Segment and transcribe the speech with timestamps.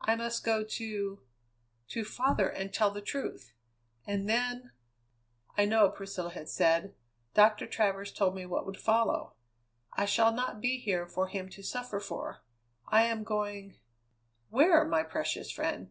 [0.00, 1.20] I must go to
[1.88, 3.52] to father and tell the truth,
[4.06, 4.72] and then"
[5.58, 6.94] "I know," Priscilla had said.
[7.34, 9.34] "Doctor Travers told me what would follow.
[9.92, 12.40] I shall not be here for him to suffer for;
[12.86, 13.76] I am going"
[14.48, 15.90] "Where, my precious friend?"